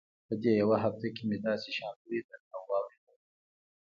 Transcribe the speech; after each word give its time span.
په 0.27 0.33
دې 0.41 0.51
يوه 0.61 0.77
هفته 0.83 1.05
کښې 1.15 1.23
مې 1.29 1.37
داسې 1.45 1.69
شيان 1.75 1.95
وليدل 2.01 2.41
او 2.55 2.61
واورېدل. 2.69 3.17